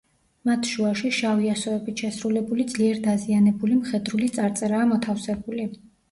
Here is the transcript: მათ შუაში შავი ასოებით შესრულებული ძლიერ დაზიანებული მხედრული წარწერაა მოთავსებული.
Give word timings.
მათ 0.49 0.67
შუაში 0.67 1.09
შავი 1.17 1.49
ასოებით 1.49 2.01
შესრულებული 2.03 2.65
ძლიერ 2.71 3.01
დაზიანებული 3.03 3.77
მხედრული 3.81 4.31
წარწერაა 4.39 4.87
მოთავსებული. 4.93 5.67